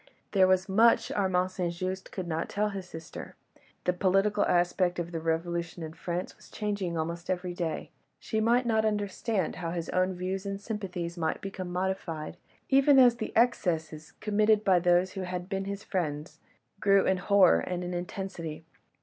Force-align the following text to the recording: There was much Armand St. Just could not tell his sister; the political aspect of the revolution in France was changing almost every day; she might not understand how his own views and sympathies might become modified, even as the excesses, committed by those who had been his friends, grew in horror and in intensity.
There 0.31 0.47
was 0.47 0.67
much 0.67 1.11
Armand 1.11 1.51
St. 1.51 1.71
Just 1.71 2.11
could 2.11 2.27
not 2.27 2.49
tell 2.49 2.69
his 2.69 2.89
sister; 2.89 3.35
the 3.83 3.93
political 3.93 4.43
aspect 4.45 4.97
of 4.97 5.11
the 5.11 5.19
revolution 5.19 5.83
in 5.83 5.93
France 5.93 6.35
was 6.35 6.49
changing 6.49 6.97
almost 6.97 7.29
every 7.29 7.53
day; 7.53 7.91
she 8.17 8.39
might 8.39 8.65
not 8.65 8.83
understand 8.83 9.57
how 9.57 9.69
his 9.69 9.89
own 9.89 10.15
views 10.15 10.43
and 10.43 10.59
sympathies 10.59 11.19
might 11.19 11.39
become 11.39 11.69
modified, 11.71 12.37
even 12.67 12.97
as 12.97 13.17
the 13.17 13.31
excesses, 13.35 14.13
committed 14.13 14.63
by 14.63 14.79
those 14.79 15.11
who 15.11 15.21
had 15.21 15.47
been 15.47 15.65
his 15.65 15.83
friends, 15.83 16.39
grew 16.79 17.05
in 17.05 17.17
horror 17.17 17.59
and 17.59 17.83
in 17.83 17.93
intensity. 17.93 18.65